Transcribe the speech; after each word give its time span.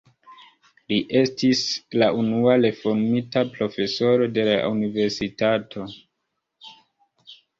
Li 0.91 0.95
estis 1.19 1.59
la 2.03 2.07
unua 2.21 2.55
reformita 2.61 3.43
profesoro 3.57 4.27
de 4.37 4.45
la 4.49 4.55
universitato. 4.71 5.85